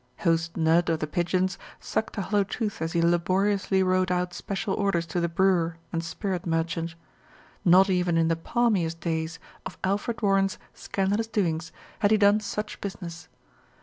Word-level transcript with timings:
Host 0.21 0.57
Nudd 0.57 0.89
of 0.89 0.97
The 0.99 1.05
Pigeons 1.05 1.59
sucked 1.79 2.17
a 2.17 2.23
hollow 2.23 2.43
tooth 2.43 2.81
as 2.81 2.93
he 2.93 3.03
laboriously 3.03 3.83
wrote 3.83 4.09
out 4.09 4.33
special 4.33 4.73
orders 4.73 5.05
to 5.05 5.19
the 5.19 5.29
brewer 5.29 5.77
and 5.93 6.03
spirit 6.03 6.43
merchant. 6.47 6.95
Not 7.63 7.87
even 7.87 8.17
in 8.17 8.27
the 8.27 8.35
palmiest 8.35 8.99
days 8.99 9.37
of 9.63 9.77
Alfred 9.83 10.23
Warren's 10.23 10.57
scandalous 10.73 11.27
doings 11.27 11.71
had 11.99 12.09
he 12.09 12.17
done 12.17 12.37
LITTLE 12.37 12.39
BILSTEAD 12.39 12.41
GOES 12.41 12.51
TO 12.51 12.55
CHURCH 12.57 12.61
165 12.63 12.71
such 12.71 12.81
business. 12.81 13.27